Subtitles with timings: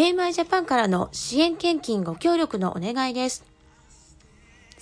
[0.00, 3.44] AMI ジャパンからの支援献金ご協力のお願いです。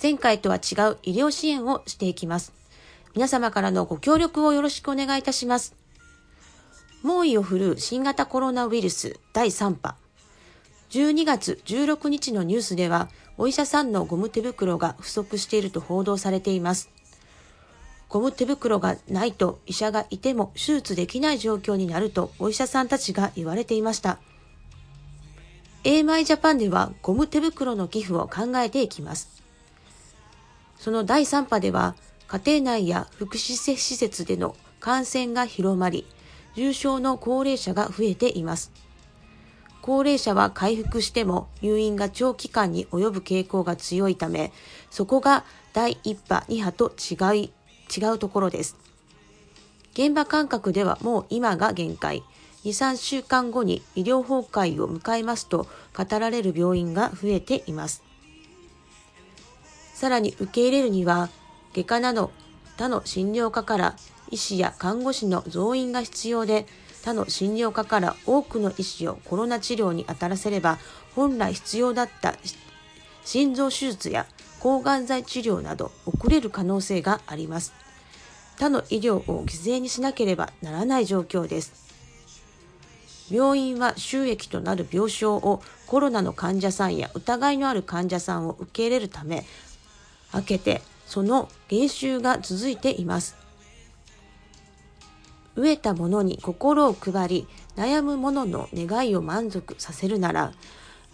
[0.01, 2.53] 前回とは違う医療支援をしていきます。
[3.15, 5.75] 皆様からのご協力をよろしくお願いいたします。
[7.03, 9.95] 猛威を振るう新型コロナウイルス第3波。
[10.91, 16.89] 12月16日のニュースでは、お医者さんのゴム手袋が不足していると報道されています。
[18.07, 24.17] ゴム手袋がないと医者がいても手術できない状況になるとお医者さんたちが言われていました。
[25.85, 29.41] AMI ジャパンではゴム手袋の寄付を考えていきます。
[30.77, 31.95] その第3波では
[32.27, 36.05] 家庭内や福祉施設での感染が広まり、
[36.55, 38.73] 重症の高齢者が増えています。
[39.81, 44.51] 高齢者は回復しても入院が長期間に及ぶ傾向が強いため、
[44.91, 47.53] そこが第1波、2波と違い
[47.95, 48.75] 違うところです。
[49.93, 52.23] 現場感覚ではもう今が限界。
[52.65, 58.03] 2、3週間後に医療崩壊を迎えますと語られる病院が増えています。
[59.93, 61.29] さらに受け入れるには、
[61.73, 62.31] 外科など
[62.77, 63.95] 他の診療科から
[64.31, 66.65] 医師や看護師の増員が必要で、
[67.03, 70.79] 他の診療科から多くの医師をコロナ治療に当たらせれば、
[71.15, 72.35] 本来必要だった
[73.25, 74.25] 心臓手術や
[74.59, 77.73] 抗がん剤治療など遅れる可能性があります。
[78.57, 81.89] 他の医療を犠牲にしなければならない状況です。
[83.29, 89.45] 病院は収益となる病床をコロナの患者さんや疑いのある患者さんを受け入れるため、
[90.31, 93.35] 開けてその練習が続いています。
[95.55, 100.53] 飢えた者に心を配り、悩む者の願いを満足させるなら、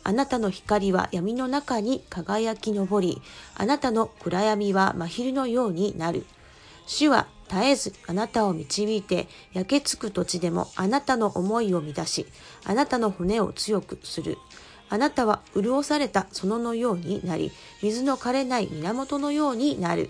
[0.04, 3.22] あなたの光は闇の中に輝き昇り、
[3.56, 6.26] あなたの暗闇は真昼のようになる。
[6.86, 12.26] 主は絶えずあなたを導いて、焼けつく土地でもあなたの思いを乱し、
[12.64, 14.38] あなたの骨を強くする。
[14.90, 17.52] あなたは潤された園のようになり、
[17.82, 20.10] 水の枯れない源のようになる。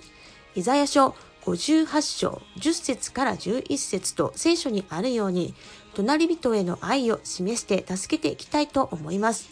[0.55, 5.53] イザヤ書58章10節から11節と聖書にあるように、
[5.93, 9.49] 隣人への愛を示して助けていきたいと思います。